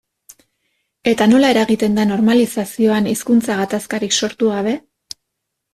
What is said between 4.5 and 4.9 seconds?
gabe?